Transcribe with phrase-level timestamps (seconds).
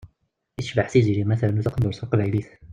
[0.59, 2.49] I tecbeḥ Tiziri ma ternu taqendurt taqbaylit.